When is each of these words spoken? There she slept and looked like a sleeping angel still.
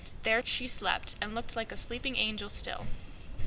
There 0.23 0.43
she 0.43 0.65
slept 0.65 1.15
and 1.21 1.35
looked 1.35 1.55
like 1.55 1.71
a 1.71 1.77
sleeping 1.77 2.15
angel 2.17 2.49
still. 2.49 2.87